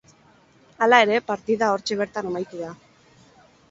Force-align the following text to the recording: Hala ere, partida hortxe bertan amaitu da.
Hala 0.85 0.99
ere, 1.05 1.21
partida 1.29 1.71
hortxe 1.77 2.01
bertan 2.03 2.35
amaitu 2.35 2.67
da. 2.67 2.77